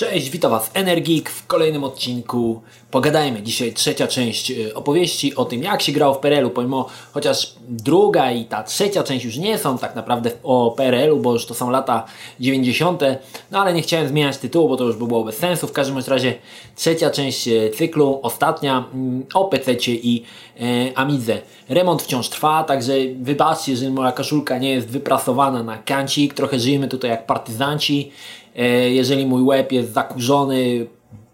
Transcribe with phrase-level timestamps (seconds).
[0.00, 2.62] Cześć, witam Was Energik w kolejnym odcinku.
[2.90, 7.54] Pogadajmy dzisiaj trzecia część y, opowieści o tym, jak się grało w PRL-u, pomimo chociaż
[7.68, 11.54] druga i ta trzecia część już nie są tak naprawdę o PRL-u, bo już to
[11.54, 12.04] są lata
[12.40, 13.02] 90.
[13.50, 15.66] No ale nie chciałem zmieniać tytułu, bo to już by było bez sensu.
[15.66, 16.34] W każdym razie
[16.76, 20.24] trzecia część y, cyklu, ostatnia mm, o PC i
[20.60, 21.38] e, Amidze.
[21.68, 26.34] Remont wciąż trwa, także wybaczcie, że moja koszulka nie jest wyprasowana na kancik.
[26.34, 28.12] Trochę żyjemy tutaj jak partyzanci.
[28.56, 30.86] E, jeżeli mój łeb jest zakurzony,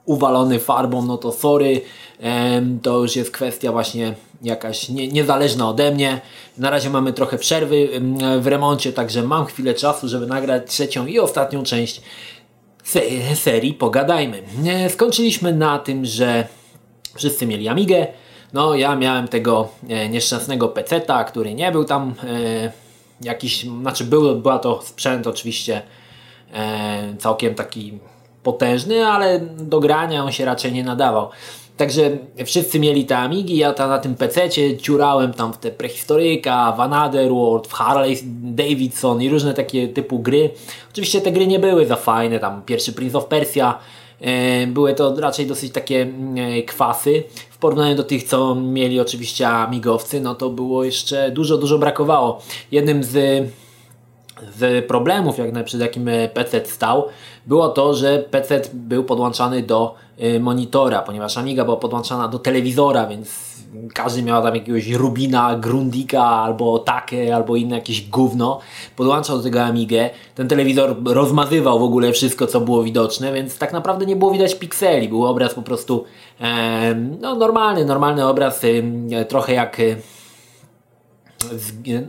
[0.05, 1.81] uwalony farbą, no to sorry,
[2.23, 6.21] e, to już jest kwestia właśnie jakaś nie, niezależna ode mnie.
[6.59, 7.89] Na razie mamy trochę przerwy
[8.41, 12.03] w remoncie, także mam chwilę czasu, żeby nagrać trzecią i ostatnią część
[13.35, 14.43] serii Pogadajmy.
[14.67, 16.47] E, skończyliśmy na tym, że
[17.15, 18.07] wszyscy mieli Amigę,
[18.53, 19.69] no ja miałem tego
[20.11, 22.15] nieszczęsnego peceta, który nie był tam
[23.21, 25.83] jakiś, znaczy był, była to sprzęt oczywiście
[27.19, 27.99] całkiem taki
[28.43, 31.29] potężny, ale do grania on się raczej nie nadawał.
[31.77, 32.11] Także
[32.45, 36.81] wszyscy mieli te Amigi, ja tam na tym PC-cie ciurałem tam w te prehistoryka, w
[36.81, 40.51] Another World, w Harley Davidson i różne takie typu gry.
[40.93, 43.79] Oczywiście te gry nie były za fajne, tam pierwszy Prince of Persia,
[44.21, 47.23] e, były to raczej dosyć takie e, kwasy.
[47.51, 52.43] W porównaniu do tych, co mieli oczywiście amigowcy, no to było jeszcze dużo, dużo brakowało.
[52.73, 53.45] Jednym z
[54.59, 57.07] z problemów, jak przed jakim e, PC stał,
[57.47, 63.07] było to, że PC był podłączany do e, monitora, ponieważ Amiga była podłączana do telewizora,
[63.07, 63.57] więc
[63.95, 68.61] każdy miał tam jakiegoś Rubina, Grundika, albo takie, albo inne jakieś gówno.
[68.97, 70.11] Podłączał do tego Amigę.
[70.35, 74.55] Ten telewizor rozmazywał w ogóle wszystko, co było widoczne, więc tak naprawdę nie było widać
[74.55, 75.09] pikseli.
[75.09, 76.05] Był obraz po prostu
[76.41, 78.63] e, no, normalny, normalny obraz,
[79.11, 79.81] e, trochę jak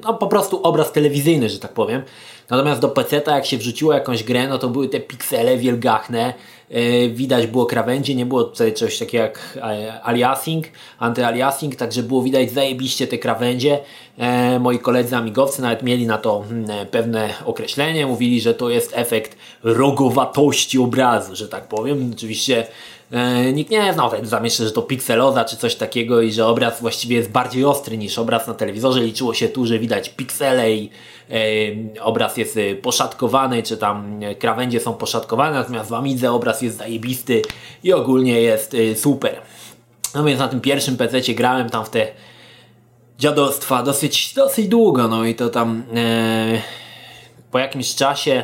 [0.04, 2.02] no, po prostu obraz telewizyjny, że tak powiem.
[2.50, 6.34] Natomiast do PC, jak się wrzuciło jakąś grę, no to były te piksele wielgachne,
[6.70, 10.66] yy, widać było krawędzie, nie było tutaj czegoś takiego jak e, aliasing,
[11.00, 13.80] antyaliasing, także było widać zajebiście te krawędzie.
[14.18, 18.92] E, moi koledzy amigowcy nawet mieli na to hmm, pewne określenie, mówili, że to jest
[18.96, 22.12] efekt rogowatości obrazu, że tak powiem.
[22.14, 22.97] Oczywiście E,
[23.54, 27.16] nikt nie znał, tak zamyślę, że to pikseloza czy coś takiego i że obraz właściwie
[27.16, 29.00] jest bardziej ostry niż obraz na telewizorze.
[29.00, 30.90] Liczyło się tu, że widać piksele i
[31.30, 31.36] e,
[32.02, 37.42] obraz jest e, poszatkowany, czy tam krawędzie są poszatkowane, natomiast w Amidze obraz jest zajebisty
[37.84, 39.42] i ogólnie jest super.
[40.16, 42.08] No więc na tym pierwszym PC grałem tam w te
[43.20, 45.84] dziadostwa dosyć, dosyć długo, no i to tam
[47.52, 48.44] po jakimś czasie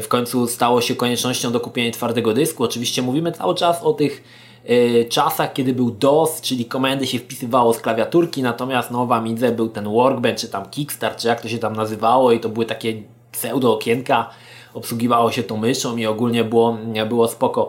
[0.00, 2.64] w końcu stało się koniecznością do kupienia twardego dysku.
[2.64, 4.24] Oczywiście mówimy cały czas o tych
[4.70, 9.52] y, czasach, kiedy był DOS, czyli komendy się wpisywało z klawiaturki, natomiast no, w Amidze
[9.52, 12.66] był ten Workbench, czy tam Kickstart, czy jak to się tam nazywało i to były
[12.66, 13.02] takie
[13.32, 14.30] pseudo okienka,
[14.74, 17.68] obsługiwało się tą myszą i ogólnie było, było spoko.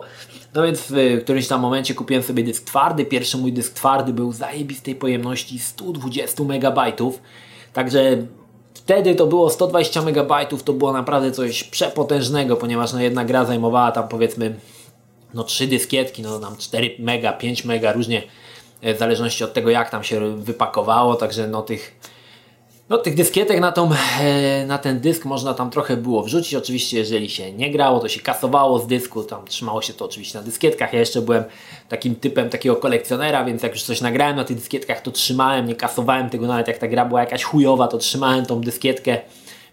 [0.54, 3.04] No więc w którymś tam momencie kupiłem sobie dysk twardy.
[3.04, 6.78] Pierwszy mój dysk twardy był zajebistej pojemności 120 MB.
[7.72, 8.26] Także
[8.84, 10.32] Wtedy to było 120 MB,
[10.64, 14.54] to było naprawdę coś przepotężnego, ponieważ no jedna gra zajmowała tam powiedzmy
[15.34, 18.22] no trzy dyskietki, no tam 4 mega, 5 mega, różnie
[18.82, 22.00] e, w zależności od tego jak tam się wypakowało, także no tych
[22.88, 23.90] no, tych dyskietek na, tą,
[24.20, 26.54] e, na ten dysk można tam trochę było wrzucić.
[26.54, 30.38] Oczywiście, jeżeli się nie grało, to się kasowało z dysku, tam trzymało się to oczywiście
[30.38, 30.92] na dyskietkach.
[30.92, 31.44] Ja jeszcze byłem
[31.88, 35.74] takim typem takiego kolekcjonera, więc jak już coś nagrałem na tych dyskietkach, to trzymałem, nie
[35.74, 39.18] kasowałem tego nawet jak ta gra była jakaś chujowa, to trzymałem tą dyskietkę.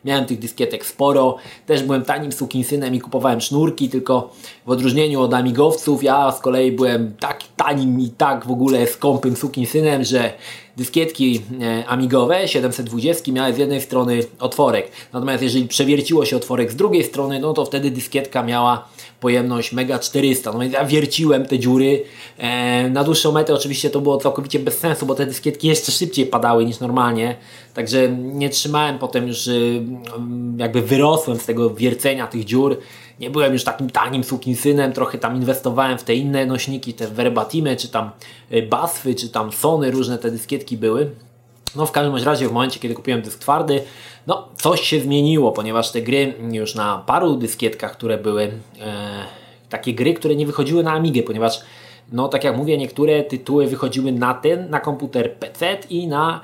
[0.05, 4.33] Miałem tych dyskietek sporo, też byłem tanim sukinsynem i kupowałem sznurki, tylko
[4.65, 9.35] w odróżnieniu od amigowców, ja z kolei byłem tak tanim i tak w ogóle skąpym
[9.35, 10.33] sukinsynem, że
[10.77, 14.91] dyskietki e, amigowe 720 miały z jednej strony otworek.
[15.13, 18.87] Natomiast jeżeli przewierciło się otworek z drugiej strony, no to wtedy dyskietka miała
[19.21, 20.51] pojemność Mega 400.
[20.51, 22.03] No więc ja wierciłem te dziury.
[22.37, 26.25] E, na dłuższą metę oczywiście to było całkowicie bez sensu, bo te dyskietki jeszcze szybciej
[26.25, 27.35] padały niż normalnie.
[27.73, 29.83] Także nie trzymałem potem już, y,
[30.57, 32.77] jakby wyrosłem z tego wiercenia tych dziur
[33.21, 34.23] nie byłem już takim tanim
[34.55, 38.11] synem, trochę tam inwestowałem w te inne nośniki, te verbatimy, czy tam
[38.51, 41.11] y, basfy, czy tam sony, różne te dyskietki były.
[41.75, 43.83] No w każdym razie w momencie, kiedy kupiłem dysk twardy,
[44.27, 48.51] no coś się zmieniło, ponieważ te gry już na paru dyskietkach, które były e,
[49.69, 51.61] takie gry, które nie wychodziły na Amigę, ponieważ
[52.11, 56.41] no tak jak mówię, niektóre tytuły wychodziły na ten, na komputer PC i na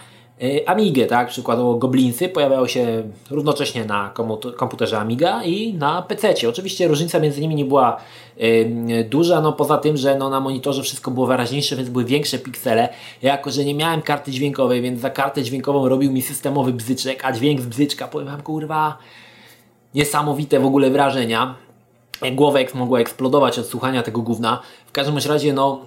[0.65, 1.27] Amigę, tak?
[1.27, 4.13] Przykładowo Goblinsy pojawiały się równocześnie na
[4.57, 6.33] komputerze Amiga i na PC.
[6.49, 7.97] Oczywiście różnica między nimi nie była
[8.41, 12.39] y, duża, no poza tym, że no, na monitorze wszystko było wyraźniejsze, więc były większe
[12.39, 12.89] piksele.
[13.21, 17.25] Ja jako, że nie miałem karty dźwiękowej, więc za kartę dźwiękową robił mi systemowy bzyczek,
[17.25, 18.97] a dźwięk z bzyczka, powiem wam, kurwa,
[19.95, 21.55] niesamowite w ogóle wrażenia.
[22.31, 24.61] Głowę mogła eksplodować od słuchania tego gówna.
[24.85, 25.81] W każdym razie, no,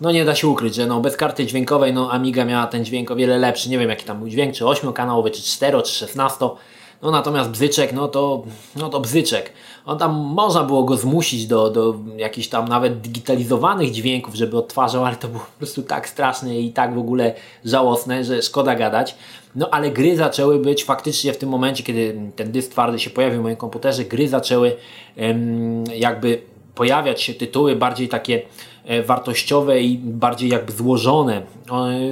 [0.00, 3.10] no nie da się ukryć, że no, bez karty dźwiękowej no, Amiga miała ten dźwięk
[3.10, 3.70] o wiele lepszy.
[3.70, 6.48] Nie wiem jaki tam był dźwięk, czy 8-kanałowy, czy 4, czy 16.
[7.02, 8.42] No natomiast bzyczek, no to,
[8.76, 9.52] no to bzyczek.
[9.86, 15.04] On tam można było go zmusić do, do jakichś tam nawet digitalizowanych dźwięków, żeby odtwarzał,
[15.04, 19.14] ale to było po prostu tak straszne i tak w ogóle żałosne, że szkoda gadać.
[19.54, 23.40] No ale gry zaczęły być faktycznie w tym momencie, kiedy ten dysk twardy się pojawił
[23.40, 24.76] w moim komputerze, gry zaczęły
[25.96, 26.42] jakby
[26.74, 28.42] pojawiać się tytuły bardziej takie
[29.06, 31.42] wartościowe i bardziej jakby złożone.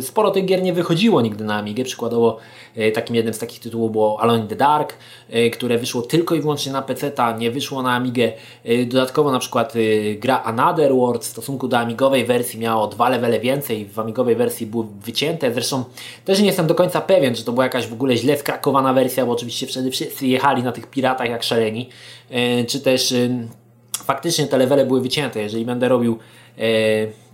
[0.00, 1.84] Sporo tych gier nie wychodziło nigdy na Amigę.
[1.84, 2.38] Przykładowo
[2.76, 4.94] e, takim jednym z takich tytułów było Alone in the Dark,
[5.30, 8.32] e, które wyszło tylko i wyłącznie na PC, nie wyszło na Amigę.
[8.86, 9.74] Dodatkowo na przykład
[10.18, 14.66] gra Another World w stosunku do amigowej wersji miało dwa levele więcej, w amigowej wersji
[14.66, 15.52] były wycięte.
[15.52, 15.84] Zresztą
[16.24, 19.26] też nie jestem do końca pewien, czy to była jakaś w ogóle źle skrakowana wersja,
[19.26, 21.88] bo oczywiście wtedy wszyscy jechali na tych piratach jak szaleni,
[22.68, 23.14] czy też
[24.08, 25.40] faktycznie te levele były wycięte.
[25.40, 26.47] Jeżeli będę robił e,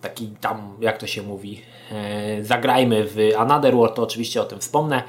[0.00, 1.60] taki tam, jak to się mówi,
[1.92, 5.02] e, zagrajmy w Another World, to oczywiście o tym wspomnę.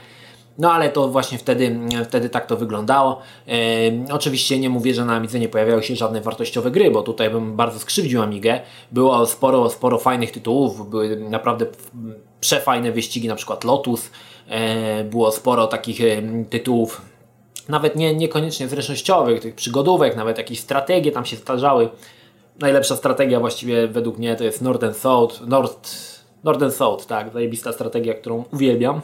[0.58, 3.22] No ale to właśnie wtedy, wtedy tak to wyglądało.
[3.48, 3.54] E,
[4.12, 7.56] oczywiście nie mówię, że na Amidze nie pojawiały się żadne wartościowe gry, bo tutaj bym
[7.56, 8.60] bardzo skrzywdził Amigę.
[8.92, 11.66] Było sporo, sporo fajnych tytułów, były naprawdę
[12.40, 14.12] przefajne wyścigi, na przykład Lotus.
[14.48, 17.02] E, było sporo takich e, tytułów
[17.70, 21.90] nawet nie, niekoniecznie zręcznościowych, tych przygodówek, nawet jakieś strategie tam się zdarzały.
[22.60, 25.92] Najlepsza strategia właściwie według mnie to jest Northern South, North,
[26.44, 29.02] Northern South, tak, zajebista strategia, którą uwielbiam.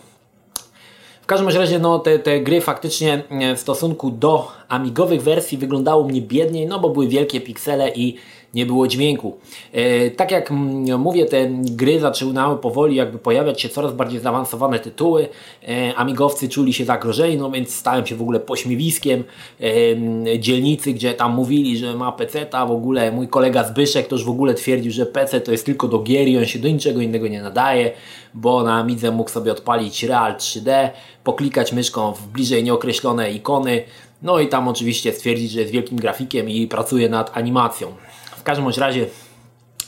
[1.21, 3.24] W każdym razie no, te, te gry faktycznie
[3.56, 8.15] w stosunku do amigowych wersji wyglądały mnie biedniej, no bo były wielkie piksele i
[8.53, 9.38] nie było dźwięku.
[9.74, 10.51] E, tak jak
[10.98, 15.27] mówię, te gry zaczynały powoli jakby pojawiać się coraz bardziej zaawansowane tytuły.
[15.68, 19.24] E, amigowcy czuli się zagrożeni, no więc stałem się w ogóle pośmiewiskiem
[19.62, 24.25] e, dzielnicy, gdzie tam mówili, że ma PC-ta, w ogóle mój kolega Zbyszek to już
[24.25, 27.01] w ogóle twierdził, że PC to jest tylko do gier i on się do niczego
[27.01, 27.92] innego nie nadaje,
[28.33, 30.89] bo na Amidze mógł sobie odpalić Real 3D,
[31.24, 33.83] poklikać myszką w bliżej nieokreślone ikony,
[34.21, 37.94] no i tam oczywiście stwierdzić, że jest wielkim grafikiem i pracuje nad animacją.
[38.42, 39.06] W każdym razie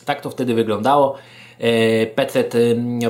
[0.05, 1.15] tak to wtedy wyglądało.
[1.59, 2.43] E, PC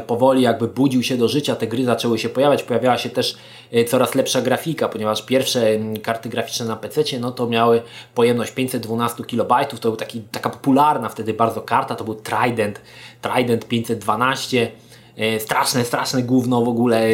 [0.07, 3.37] powoli jakby budził się do życia, te gry zaczęły się pojawiać, pojawiała się też
[3.71, 5.61] e, coraz lepsza grafika, ponieważ pierwsze
[6.03, 7.81] karty graficzne na PC no to miały
[8.15, 12.81] pojemność 512 KB, to był taki, taka popularna wtedy bardzo karta, to był Trident,
[13.21, 14.71] Trident 512,
[15.17, 17.09] e, straszne, straszne gówno w ogóle,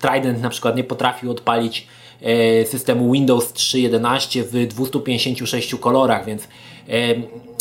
[0.00, 1.86] Trident na przykład nie potrafił odpalić
[2.64, 6.48] systemu Windows 3.11 w 256 kolorach, więc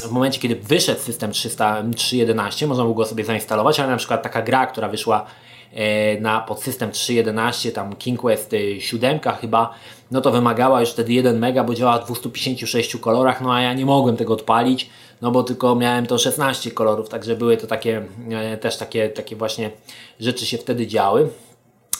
[0.07, 4.41] w momencie, kiedy wyszedł system 3.11, można było go sobie zainstalować, ale na przykład taka
[4.41, 5.25] gra, która wyszła
[5.73, 9.73] e, na podsystem 3.11, tam King Quest 7 chyba,
[10.11, 13.73] no to wymagała już wtedy 1 mega, bo działa w 256 kolorach, no a ja
[13.73, 14.89] nie mogłem tego odpalić,
[15.21, 19.35] no bo tylko miałem to 16 kolorów, także były to takie, e, też takie, takie
[19.35, 19.71] właśnie
[20.19, 21.29] rzeczy się wtedy działy.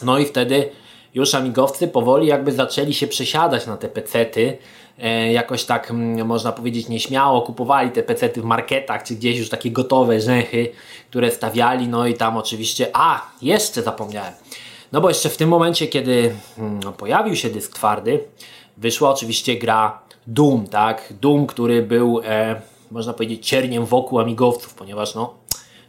[0.02, 0.68] No i wtedy
[1.14, 4.58] już amigowcy powoli jakby zaczęli się przesiadać na te pecety,
[5.00, 9.48] E, jakoś tak mm, można powiedzieć nieśmiało kupowali te pecety w marketach, czy gdzieś już
[9.48, 10.72] takie gotowe rzęchy,
[11.10, 14.32] które stawiali, no i tam oczywiście, a jeszcze zapomniałem,
[14.92, 18.24] no bo jeszcze w tym momencie, kiedy mm, no, pojawił się dysk twardy,
[18.76, 25.14] wyszła oczywiście gra Doom, tak, Doom, który był, e, można powiedzieć, cierniem wokół amigowców, ponieważ
[25.14, 25.34] no,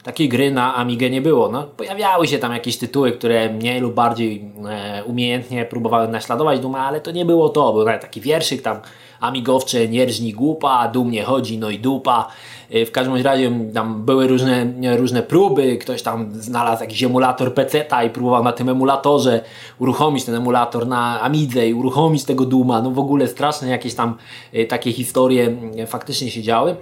[0.03, 1.49] takiej gry na Amigę nie było.
[1.49, 6.79] No, pojawiały się tam jakieś tytuły, które mniej lub bardziej e, umiejętnie próbowały naśladować Duma,
[6.79, 7.73] ale to nie było to.
[7.73, 8.77] Był nawet taki wierszyk tam
[9.19, 12.27] amigowcze, nierżni głupa, dumnie chodzi, no i dupa.
[12.69, 14.67] E, w każdym razie tam były różne,
[14.97, 19.41] różne próby, ktoś tam znalazł jakiś emulator PC-ta i próbował na tym emulatorze
[19.79, 22.81] uruchomić ten emulator na Amidze i uruchomić tego Duma.
[22.81, 24.17] No w ogóle straszne jakieś tam
[24.53, 26.75] e, takie historie faktycznie się działy.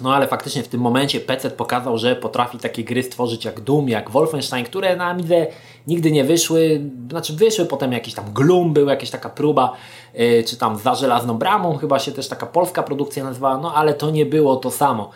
[0.00, 3.88] No ale faktycznie w tym momencie PC pokazał, że potrafi takie gry stworzyć jak Doom,
[3.88, 5.46] jak Wolfenstein, które na Amidze
[5.86, 6.80] nigdy nie wyszły.
[7.10, 9.72] Znaczy wyszły potem jakiś tam Gloom, był jakaś taka próba,
[10.14, 13.94] yy, czy tam za żelazną bramą, chyba się też taka polska produkcja nazywała, no ale
[13.94, 15.10] to nie było to samo.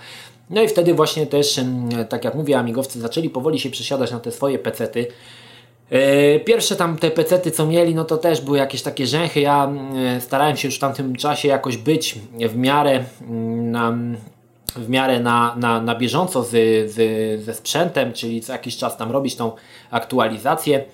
[0.51, 1.61] No i wtedy właśnie też,
[2.09, 5.07] tak jak mówię, amigowcy zaczęli powoli się przesiadać na te swoje pecety.
[5.91, 9.41] E, pierwsze tam te pecety co mieli, no to też były jakieś takie rzęchy.
[9.41, 9.73] Ja
[10.21, 13.05] starałem się już w tamtym czasie jakoś być w miarę
[13.57, 13.95] na,
[14.77, 16.51] w miarę na, na, na bieżąco z,
[16.91, 19.53] z, ze sprzętem, czyli co jakiś czas tam robić tą
[19.91, 20.85] aktualizację.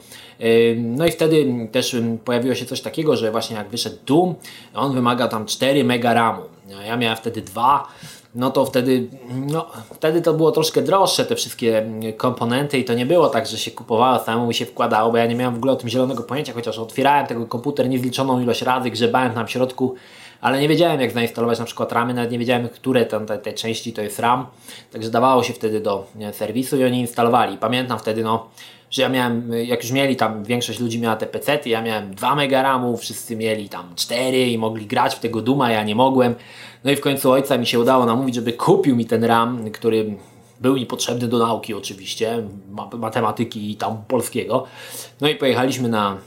[0.77, 4.35] No i wtedy też pojawiło się coś takiego, że właśnie jak wyszedł Doom,
[4.75, 6.43] on wymaga tam 4 mega RAMu.
[6.87, 7.89] Ja miałem wtedy 2,
[8.35, 9.07] no to wtedy,
[9.47, 13.59] no, wtedy to było troszkę droższe te wszystkie komponenty i to nie było tak, że
[13.59, 16.53] się kupowało, samemu się wkładało, bo ja nie miałem w ogóle o tym zielonego pojęcia,
[16.53, 19.95] chociaż otwierałem tego komputer niezliczoną ilość razy, grzebałem tam w środku,
[20.41, 23.53] ale nie wiedziałem jak zainstalować na przykład ramy, nawet nie wiedziałem które tam te, te
[23.53, 24.47] części to jest RAM,
[24.93, 27.59] także dawało się wtedy do serwisu i oni instalowali.
[27.59, 28.49] Pamiętam wtedy no,
[28.91, 32.35] że ja miałem, jak już mieli tam, większość ludzi miała te PC-ty, ja miałem 2
[32.35, 36.35] mega RAMu, wszyscy mieli tam 4 i mogli grać w tego Duma, ja nie mogłem.
[36.85, 40.17] No i w końcu ojca mi się udało namówić, żeby kupił mi ten RAM, który
[40.61, 42.43] był mi potrzebny do nauki oczywiście,
[42.99, 44.65] matematyki i tam polskiego.
[45.21, 46.19] No i pojechaliśmy na,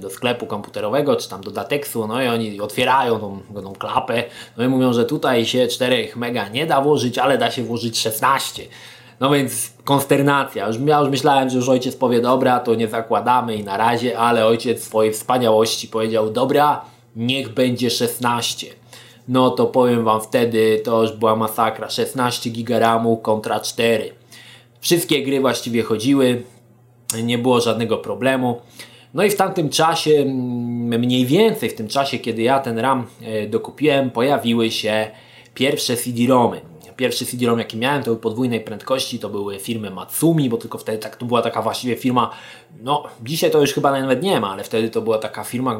[0.00, 4.24] do sklepu komputerowego, czy tam do Dateksu, no i oni otwierają tą, tą klapę,
[4.56, 7.98] no i mówią, że tutaj się 4 mega nie da włożyć, ale da się włożyć
[7.98, 8.62] 16.
[9.20, 10.66] No więc konsternacja.
[10.66, 14.18] Już, ja już myślałem, że już ojciec powie, dobra, to nie zakładamy i na razie,
[14.18, 16.84] ale ojciec swojej wspaniałości powiedział, dobra,
[17.16, 18.83] niech będzie 16
[19.28, 21.90] no to powiem Wam wtedy to już była masakra.
[21.90, 24.12] 16 GB kontra 4.
[24.80, 26.42] Wszystkie gry właściwie chodziły,
[27.22, 28.60] nie było żadnego problemu.
[29.14, 33.06] No i w tamtym czasie, mm, mniej więcej w tym czasie, kiedy ja ten RAM
[33.22, 35.10] e, dokupiłem, pojawiły się
[35.54, 36.60] pierwsze CD-ROMy.
[36.96, 40.98] Pierwszy CD-ROM jaki miałem to był podwójnej prędkości, to były firmy Matsumi, bo tylko wtedy
[40.98, 42.30] tak, to była taka właściwie firma,
[42.82, 45.78] no dzisiaj to już chyba nawet nie ma, ale wtedy to była taka firma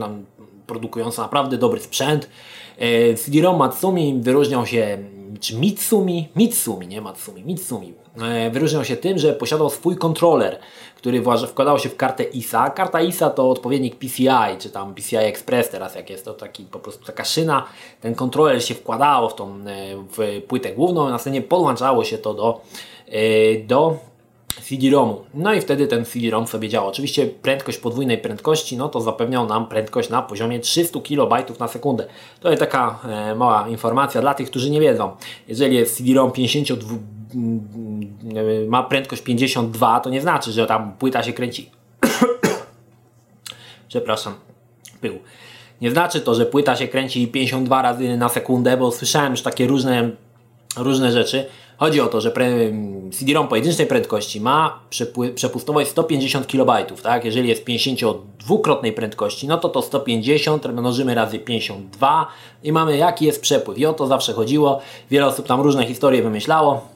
[0.66, 2.28] produkująca naprawdę dobry sprzęt.
[2.78, 4.98] E, CD-ROM Matsumi wyróżniał się,
[5.40, 6.28] czy Mitsumi?
[6.36, 7.94] Mitsumi, nie Matsumi, Mitsumi.
[8.22, 10.58] E, wyróżniał się tym, że posiadał swój kontroler,
[10.96, 12.70] który wkładał się w kartę ISA.
[12.70, 16.78] Karta ISA to odpowiednik PCI, czy tam PCI Express teraz jak jest, to taki po
[16.78, 17.64] prostu taka szyna.
[18.00, 19.54] Ten kontroler się wkładało w tą e,
[20.16, 22.60] w płytę główną, następnie podłączało się to do,
[23.66, 24.13] do
[24.62, 25.24] CD-ROMu.
[25.34, 26.86] No i wtedy ten CD-ROM sobie działa.
[26.86, 32.06] Oczywiście prędkość podwójnej prędkości, no to zapewniał nam prędkość na poziomie 300 KB na sekundę.
[32.40, 35.16] To jest taka e, mała informacja dla tych, którzy nie wiedzą.
[35.48, 36.94] Jeżeli jest CD-ROM 52
[37.34, 41.70] mm, ma prędkość 52, to nie znaczy, że tam płyta się kręci.
[43.88, 44.34] Przepraszam,
[45.00, 45.18] pył.
[45.80, 49.66] Nie znaczy to, że płyta się kręci 52 razy na sekundę, bo słyszałem już takie
[49.66, 50.10] różne,
[50.76, 51.46] różne rzeczy.
[51.76, 52.32] Chodzi o to, że
[53.12, 54.80] CD-ROM pojedynczej prędkości ma
[55.34, 56.70] przepustowość 150 KB,
[57.02, 57.24] tak?
[57.24, 62.26] Jeżeli jest 52-krotnej prędkości, no to to 150 mnożymy razy 52
[62.62, 63.78] i mamy jaki jest przepływ.
[63.78, 64.80] I o to zawsze chodziło.
[65.10, 66.88] Wiele osób tam różne historie wymyślało.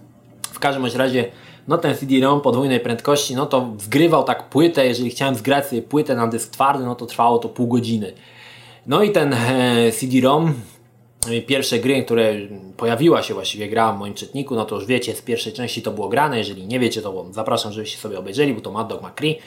[0.43, 1.31] W każdym razie
[1.69, 6.15] no ten CD-ROM podwójnej prędkości, no to zgrywał tak płytę, jeżeli chciałem zgrać sobie płytę
[6.15, 8.13] na dysk twardy, no to trwało to pół godziny.
[8.87, 10.55] No i ten e, CD-ROM
[11.47, 12.35] pierwsze gry, które
[12.77, 15.91] pojawiła się właściwie gra w moim czytniku, no to już wiecie, z pierwszej części to
[15.91, 19.39] było grane, jeżeli nie wiecie, to zapraszam, żebyście sobie obejrzeli, bo to Mad Dog McCree.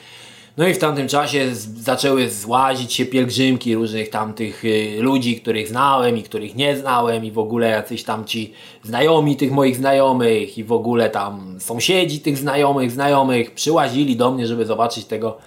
[0.56, 6.18] No i w tamtym czasie zaczęły złazić się pielgrzymki różnych tamtych y, ludzi, których znałem
[6.18, 8.52] i których nie znałem i w ogóle jacyś tam ci
[8.82, 14.46] znajomi tych moich znajomych i w ogóle tam sąsiedzi tych znajomych, znajomych przyłazili do mnie,
[14.46, 15.38] żeby zobaczyć tego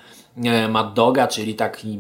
[0.44, 1.98] e, Mad Doga, czyli taki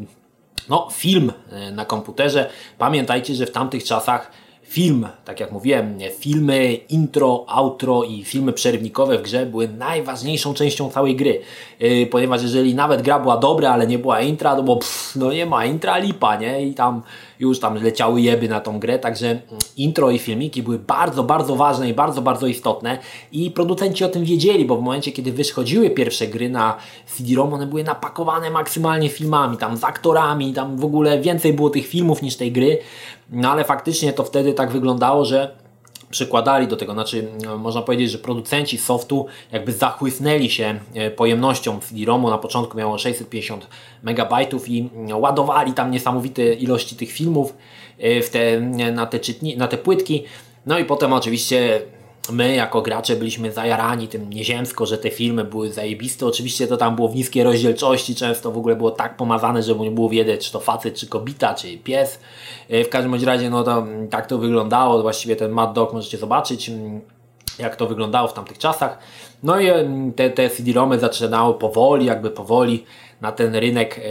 [0.69, 2.49] no, film e, na komputerze.
[2.77, 4.31] Pamiętajcie, że w tamtych czasach
[4.65, 10.89] film, tak jak mówiłem, filmy, intro, outro i filmy przerywnikowe w grze były najważniejszą częścią
[10.89, 11.41] całej gry.
[11.79, 15.31] Yy, ponieważ jeżeli nawet gra była dobra, ale nie była intra, to bo pff, no
[15.31, 16.67] nie ma intra, lipa, nie?
[16.67, 17.01] I tam
[17.39, 19.43] już tam leciały jeby na tą grę, także mm,
[19.77, 22.97] intro i filmiki były bardzo, bardzo ważne i bardzo, bardzo istotne
[23.31, 26.77] i producenci o tym wiedzieli, bo w momencie, kiedy wychodziły pierwsze gry na
[27.07, 31.87] CD-ROM, one były napakowane maksymalnie filmami, tam z aktorami, tam w ogóle więcej było tych
[31.87, 32.77] filmów niż tej gry,
[33.29, 35.64] no ale faktycznie to wtedy tak wyglądało, że
[36.15, 41.79] przykładali do tego, znaczy no, można powiedzieć, że producenci softu jakby zachłysnęli się e, pojemnością
[41.79, 43.67] CD-ROMu, na początku miało 650
[44.03, 44.33] MB
[44.67, 47.53] i no, ładowali tam niesamowite ilości tych filmów
[47.99, 50.23] e, w te, na, te czytni, na te płytki,
[50.65, 51.81] no i potem oczywiście
[52.31, 56.25] my jako gracze byliśmy zajarani tym nieziemsko, że te filmy były zajebiste.
[56.25, 59.91] Oczywiście to tam było w niskiej rozdzielczości, często w ogóle było tak pomazane, że nie
[59.91, 62.19] było wiedzieć, czy to facet, czy kobita, czy pies.
[62.69, 65.01] E, w każdym razie, no to mm, tak to wyglądało.
[65.01, 67.01] Właściwie ten Mad Dog możecie zobaczyć, mm,
[67.59, 68.99] jak to wyglądało w tamtych czasach.
[69.43, 69.67] No i
[70.15, 72.85] te, te CD-ROMy zaczynały powoli, jakby powoli
[73.21, 74.01] na ten rynek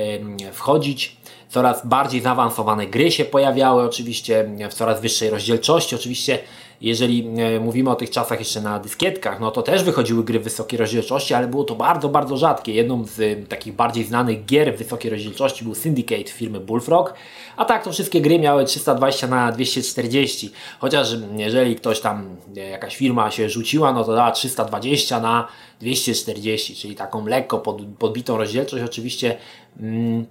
[0.52, 1.16] wchodzić.
[1.48, 5.94] Coraz bardziej zaawansowane gry się pojawiały, oczywiście w coraz wyższej rozdzielczości.
[5.94, 6.38] Oczywiście
[6.80, 7.28] jeżeli
[7.60, 11.48] mówimy o tych czasach jeszcze na dyskietkach, no to też wychodziły gry wysokiej rozdzielczości, ale
[11.48, 12.74] było to bardzo, bardzo rzadkie.
[12.74, 17.14] Jedną z takich bardziej znanych gier wysokiej rozdzielczości był Syndicate firmy Bullfrog,
[17.56, 22.96] a tak to wszystkie gry miały 320 na 240 chociaż jeżeli ktoś tam, e, jakaś
[22.96, 25.48] firma się rzuciła, no to dała 320 na
[25.80, 28.84] 240 czyli taką lekko pod, podbitą rozdzielczość.
[28.84, 29.36] Oczywiście
[29.80, 30.26] mm,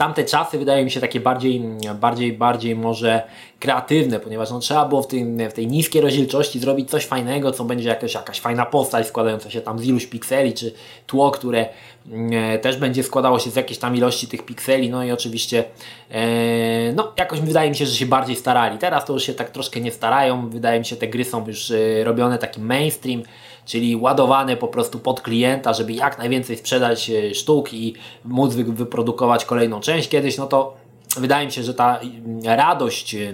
[0.00, 1.62] tamte czasy wydają mi się takie bardziej,
[2.00, 3.22] bardziej, bardziej może
[3.58, 5.06] kreatywne, ponieważ no, trzeba było w,
[5.50, 9.60] w tej niskiej rozdzielczości zrobić coś fajnego, co będzie jakaś, jakaś fajna postać składająca się
[9.60, 10.74] tam z iluś pikseli, czy
[11.06, 11.66] tło, które
[12.32, 15.64] e, też będzie składało się z jakiejś tam ilości tych pikseli, no i oczywiście
[16.10, 18.78] e, no jakoś wydaje mi się, że się bardziej starali.
[18.78, 21.70] Teraz to już się tak troszkę nie starają, wydaje mi się, te gry są już
[21.70, 23.22] e, robione taki mainstream,
[23.64, 29.44] czyli ładowane po prostu pod klienta, żeby jak najwięcej sprzedać e, sztuk i móc wyprodukować
[29.44, 30.79] kolejną część kiedyś, no to
[31.16, 33.32] wydaje mi się, że ta mm, radość e,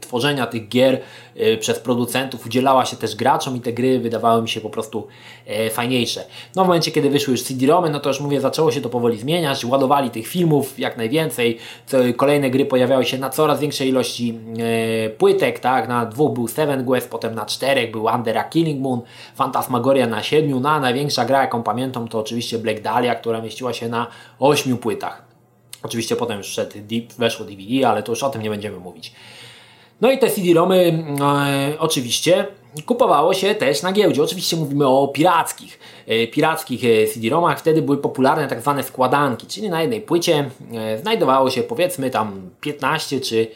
[0.00, 1.00] tworzenia tych gier
[1.36, 5.06] e, przez producentów udzielała się też graczom i te gry wydawały mi się po prostu
[5.46, 6.24] e, fajniejsze.
[6.56, 9.18] No w momencie, kiedy wyszły już CD-ROMy, no to już mówię, zaczęło się to powoli
[9.18, 11.58] zmieniać, ładowali tych filmów jak najwięcej,
[12.16, 14.38] kolejne gry pojawiały się na coraz większej ilości
[15.18, 19.00] płytek, tak, na dwóch był Seven Quest, potem na czterech był Under a Killing Moon,
[19.34, 23.72] Fantasmagoria na siedmiu, no a największa gra, jaką pamiętam, to oczywiście Black Dahlia, która mieściła
[23.72, 24.06] się na
[24.38, 25.31] ośmiu płytach.
[25.82, 26.78] Oczywiście potem szedł,
[27.18, 29.12] weszło DVD, ale to już o tym nie będziemy mówić.
[30.00, 32.46] No i te CD-ROMy e, oczywiście
[32.86, 34.22] kupowało się też na giełdzie.
[34.22, 37.58] Oczywiście mówimy o pirackich, e, pirackich e, CD-ROMach.
[37.58, 42.50] Wtedy były popularne tak zwane składanki, czyli na jednej płycie e, znajdowało się powiedzmy tam
[42.60, 43.46] 15 czy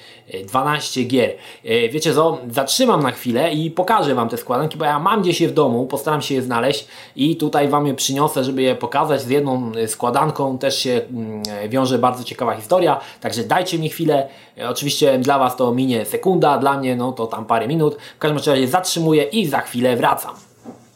[0.48, 1.30] 12 gier.
[1.64, 5.48] Wiecie co, zatrzymam na chwilę i pokażę Wam te składanki, bo ja mam gdzieś je
[5.48, 9.22] w domu, postaram się je znaleźć i tutaj Wam je przyniosę, żeby je pokazać.
[9.22, 14.28] Z jedną składanką też się mm, wiąże bardzo ciekawa historia, także dajcie mi chwilę.
[14.68, 17.96] Oczywiście dla Was to minie sekunda, dla mnie no to tam parę minut.
[18.16, 20.34] W każdym razie zatrzymam zatrzymuję i za chwilę wracam.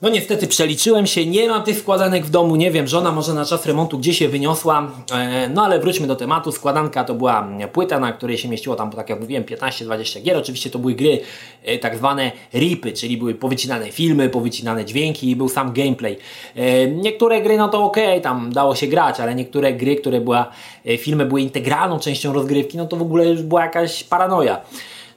[0.02, 3.44] No niestety przeliczyłem się, nie mam tych składanek w domu, nie wiem, żona może na
[3.44, 8.00] czas remontu gdzieś się wyniosła, e, no ale wróćmy do tematu, składanka to była płyta,
[8.00, 11.20] na której się mieściło tam, tak jak mówiłem, 15-20 gier, oczywiście to były gry
[11.64, 16.16] e, tak zwane ripy, czyli były powycinane filmy, powycinane dźwięki i był sam gameplay.
[16.56, 20.50] E, niektóre gry no to ok, tam dało się grać, ale niektóre gry, które była,
[20.98, 24.60] filmy były integralną częścią rozgrywki, no to w ogóle już była jakaś paranoja.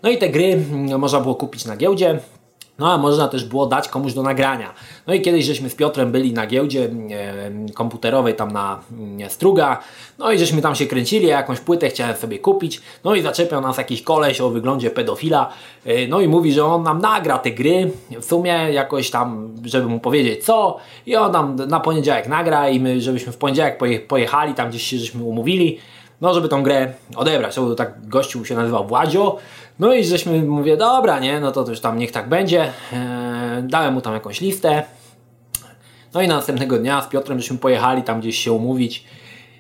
[0.04, 2.20] No i te gry mm, można było kupić na giełdzie,
[2.84, 4.74] no a można też było dać komuś do nagrania.
[5.08, 8.80] No i kiedyś żeśmy z Piotrem byli na giełdzie e, komputerowej tam na
[9.20, 9.80] e, Struga,
[10.20, 13.78] no i żeśmy tam się kręcili, jakąś płytę chciałem sobie kupić, no i zaczepiał nas
[13.78, 15.50] jakiś koleś o wyglądzie pedofila,
[15.86, 17.92] e, no i mówi, że on nam nagra te gry,
[18.22, 22.80] w sumie jakoś tam, żeby mu powiedzieć co, i on nam na poniedziałek nagra i
[22.80, 25.80] my, żebyśmy w poniedziałek pojechali, tam gdzieś się żeśmy umówili,
[26.24, 27.56] no żeby tą grę odebrać.
[27.56, 29.38] To tak gościu się nazywał Władzio.
[29.80, 32.62] No i żeśmy mówię, dobra, nie, no to już tam niech tak będzie.
[32.64, 34.84] Eee, dałem mu tam jakąś listę.
[36.14, 39.06] No i następnego dnia z Piotrem żeśmy pojechali tam gdzieś się umówić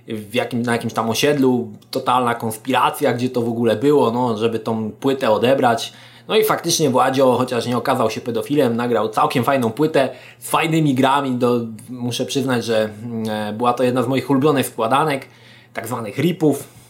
[0.07, 4.59] w jakim, na jakimś tam osiedlu, totalna konspiracja, gdzie to w ogóle było, no, żeby
[4.59, 5.93] tą płytę odebrać.
[6.27, 10.95] No i faktycznie Władzio, chociaż nie okazał się pedofilem, nagrał całkiem fajną płytę z fajnymi
[10.95, 11.31] grami.
[11.31, 12.89] Do, muszę przyznać, że
[13.29, 15.27] e, była to jedna z moich ulubionych składanek
[15.73, 16.82] tak zwanych ripów.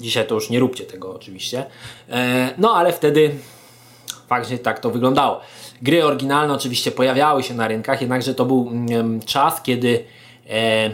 [0.00, 1.66] Dzisiaj to już nie róbcie tego oczywiście.
[2.10, 3.30] E, no ale wtedy
[4.28, 5.40] faktycznie tak to wyglądało.
[5.82, 10.04] Gry oryginalne oczywiście pojawiały się na rynkach, jednakże to był mm, czas, kiedy
[10.50, 10.90] e,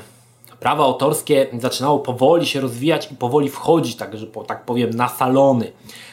[0.60, 5.72] prawo autorskie zaczynało powoli się rozwijać i powoli wchodzić, tak, że tak powiem, na salony.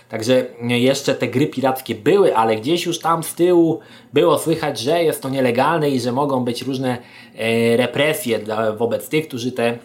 [0.10, 3.80] Także jeszcze te gry pirackie były, ale gdzieś już tam z tyłu
[4.14, 6.98] było słychać, że jest to nielegalne i że mogą być różne
[7.36, 8.40] e, represje
[8.78, 9.78] wobec tych, którzy te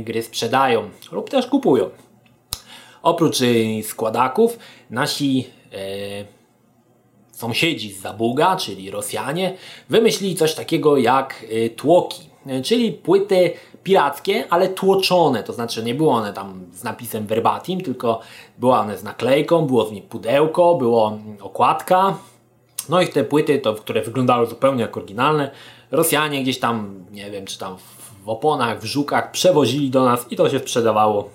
[0.00, 1.90] gry sprzedają lub też kupują.
[3.02, 4.58] Oprócz e, składaków,
[4.90, 6.40] nasi e,
[7.32, 9.54] sąsiedzi z Zabuga, czyli Rosjanie,
[9.88, 15.94] wymyślili coś takiego jak e, tłoki, e, czyli płyty pirackie, ale tłoczone, to znaczy nie
[15.94, 18.20] było one tam z napisem verbatim, tylko
[18.58, 22.18] była one z naklejką, było w niej pudełko, było okładka,
[22.88, 25.50] no i te płyty, to, które wyglądały zupełnie jak oryginalne,
[25.90, 27.76] Rosjanie gdzieś tam, nie wiem, czy tam
[28.24, 31.30] w oponach, w żukach przewozili do nas i to się sprzedawało,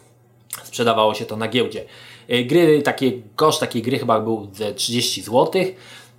[0.63, 1.85] sprzedawało się to na giełdzie.
[2.31, 5.51] Y, gry, takie, koszt takiej gry chyba był ze 30 zł.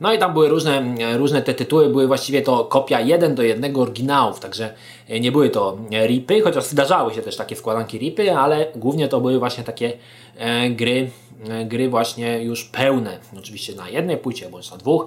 [0.00, 3.80] No i tam były różne, różne te tytuły, były właściwie to kopia jeden do jednego
[3.80, 4.74] oryginałów, także
[5.08, 9.20] e, nie były to ripy, chociaż zdarzały się też takie składanki ripy, ale głównie to
[9.20, 9.92] były właśnie takie
[10.36, 11.10] e, gry,
[11.48, 15.06] e, gry właśnie już pełne, oczywiście na jednej płycie bądź na dwóch.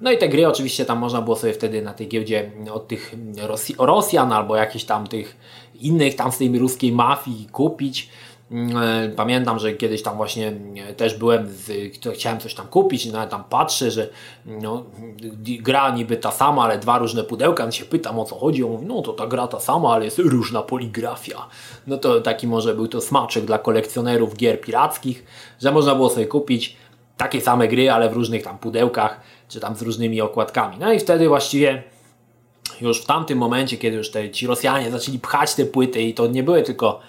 [0.00, 3.14] No i te gry oczywiście tam można było sobie wtedy na tej giełdzie od tych
[3.36, 5.36] Rosji, Rosjan albo jakichś tam tych
[5.80, 8.08] innych tam z tej ruskiej mafii kupić.
[8.50, 10.52] Mm, e, pamiętam, że kiedyś tam właśnie
[10.88, 11.48] e, też byłem,
[12.14, 14.08] chciałem coś tam kupić nawet tam patrzę, że
[14.46, 14.84] no,
[15.60, 18.70] gra niby ta sama, ale dwa różne pudełka, no się pytam o co chodzi, on
[18.70, 21.48] mówi, no to ta gra ta sama, ale jest różna poligrafia.
[21.86, 25.24] No to taki może był to smaczek dla kolekcjonerów gier pirackich,
[25.62, 26.76] że można było sobie kupić
[27.16, 30.76] takie same gry, ale w różnych tam pudełkach, czy tam z różnymi okładkami.
[30.80, 31.82] No i wtedy właściwie
[32.80, 36.26] już w tamtym momencie, kiedy już te, ci Rosjanie zaczęli pchać te płyty i to
[36.26, 37.00] nie były tylko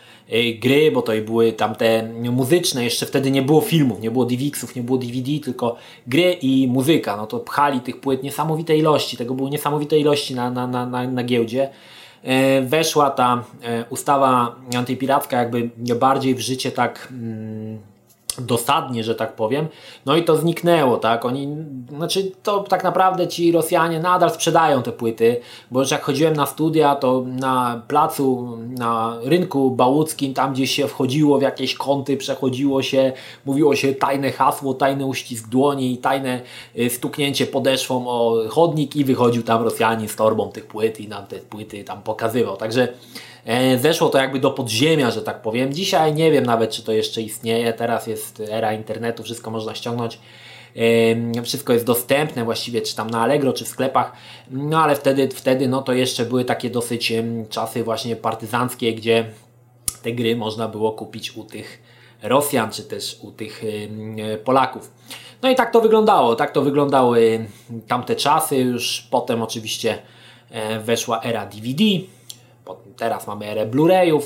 [0.59, 4.75] gry, bo to i były tamte muzyczne, jeszcze wtedy nie było filmów, nie było DivXów,
[4.75, 5.75] nie było DVD, tylko
[6.07, 10.51] gry i muzyka, no to pchali tych płyt niesamowite ilości, tego były niesamowite ilości na,
[10.51, 11.69] na, na, na, na giełdzie.
[12.23, 17.79] E, weszła ta e, ustawa antypiracka jakby bardziej w życie tak mm,
[18.39, 19.67] dosadnie, że tak powiem.
[20.05, 21.25] No i to zniknęło, tak?
[21.25, 21.47] Oni,
[21.95, 25.39] znaczy to tak naprawdę ci Rosjanie nadal sprzedają te płyty,
[25.71, 30.87] bo już jak chodziłem na studia, to na placu, na rynku bałuckim, tam gdzie się
[30.87, 33.11] wchodziło w jakieś kąty, przechodziło się,
[33.45, 36.41] mówiło się tajne hasło, tajny uścisk dłoni i tajne
[36.79, 41.27] y, stuknięcie podeszwą o chodnik i wychodził tam Rosjanin z torbą tych płyt i nam
[41.27, 42.57] te płyty tam pokazywał.
[42.57, 42.87] Także
[43.45, 45.73] E, zeszło to jakby do podziemia, że tak powiem.
[45.73, 47.73] Dzisiaj nie wiem nawet, czy to jeszcze istnieje.
[47.73, 50.19] Teraz jest era internetu, wszystko można ściągnąć.
[51.43, 54.11] Wszystko jest dostępne właściwie, czy tam na Allegro, czy w sklepach.
[54.51, 57.13] No ale wtedy, wtedy no to jeszcze były takie dosyć
[57.49, 59.25] czasy właśnie partyzanckie, gdzie
[60.01, 61.81] te gry można było kupić u tych
[62.23, 63.63] Rosjan, czy też u tych
[64.43, 64.91] Polaków.
[65.41, 67.45] No i tak to wyglądało, tak to wyglądały
[67.87, 68.57] tamte czasy.
[68.57, 69.97] Już potem oczywiście
[70.49, 71.83] e, weszła era DVD
[72.97, 74.21] teraz mamy erę Blu-rayów,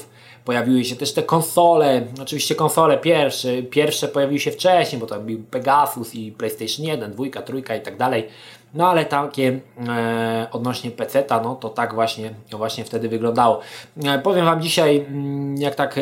[0.45, 5.43] pojawiły się też te konsole, oczywiście konsole pierwsze, pierwsze pojawiły się wcześniej, bo to był
[5.43, 8.27] Pegasus i PlayStation 1, 2, 3 i tak dalej.
[8.73, 13.59] No ale takie e, odnośnie PC-ta, no to tak właśnie, właśnie wtedy wyglądało.
[14.03, 16.01] E, powiem Wam dzisiaj, mm, jak tak e,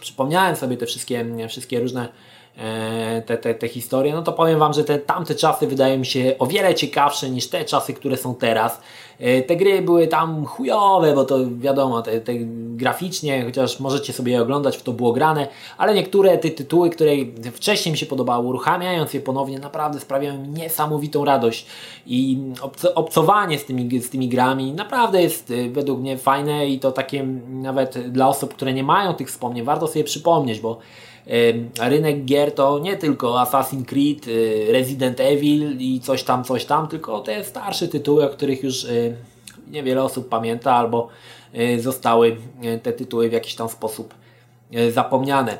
[0.00, 2.08] przypomniałem sobie te wszystkie, wszystkie różne
[3.26, 6.34] te, te, te historie, no to powiem Wam, że te tamte czasy wydają mi się
[6.38, 8.80] o wiele ciekawsze niż te czasy, które są teraz.
[9.18, 12.32] E, te gry były tam chujowe, bo to wiadomo, te, te
[12.76, 17.12] graficznie, chociaż możecie sobie je oglądać, w to było grane, ale niektóre te tytuły, które
[17.52, 21.66] wcześniej mi się podobały, uruchamiając je ponownie, naprawdę sprawiają mi niesamowitą radość
[22.06, 22.38] i
[22.94, 27.22] obcowanie z tymi, z tymi grami naprawdę jest e, według mnie fajne i to takie
[27.48, 30.78] nawet dla osób, które nie mają tych wspomnień, warto sobie przypomnieć, bo
[31.80, 36.88] rynek gier to nie tylko Assassin's Creed, y, Resident Evil i coś tam, coś tam,
[36.88, 39.16] tylko te starsze tytuły, o których już y,
[39.70, 41.08] niewiele osób pamięta albo
[41.54, 42.36] y, zostały
[42.82, 44.14] te tytuły w jakiś tam sposób
[44.90, 45.58] zapomniane.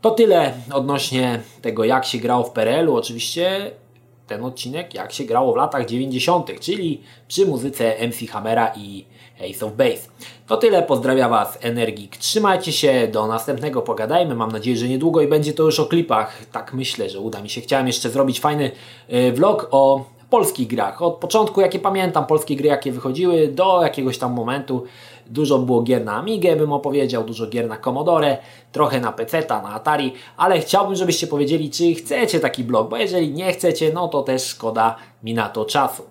[0.00, 2.96] To tyle odnośnie tego, jak się grało w PRL-u.
[2.96, 3.70] Oczywiście
[4.30, 9.04] ten odcinek, jak się grało w latach 90., czyli przy muzyce MC Hammera i
[9.50, 10.08] Ace of Base.
[10.46, 12.16] To tyle, pozdrawiam Was Energik.
[12.16, 14.34] Trzymajcie się, do następnego pogadajmy.
[14.34, 16.46] Mam nadzieję, że niedługo i będzie to już o klipach.
[16.52, 17.60] Tak myślę, że uda mi się.
[17.60, 18.70] Chciałem jeszcze zrobić fajny
[19.12, 21.02] y, vlog o polskich grach.
[21.02, 24.84] Od początku, jakie pamiętam, polskie gry, jakie wychodziły, do jakiegoś tam momentu.
[25.30, 28.38] Dużo było gier na Amigę, bym opowiedział, dużo gier na Commodore,
[28.72, 33.30] trochę na PC, na Atari, ale chciałbym, żebyście powiedzieli, czy chcecie taki blog, bo jeżeli
[33.30, 36.02] nie chcecie, no to też szkoda mi na to czasu.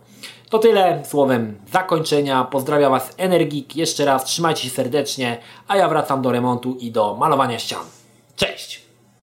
[0.49, 2.43] To tyle słowem zakończenia.
[2.43, 3.75] Pozdrawiam Was Energik.
[3.75, 7.83] Jeszcze raz trzymajcie się serdecznie, a ja wracam do remontu i do malowania ścian.
[8.35, 8.88] Cześć!